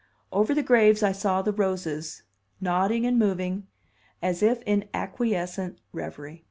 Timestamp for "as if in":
4.19-4.89